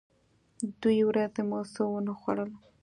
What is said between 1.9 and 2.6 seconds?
نه خوړل.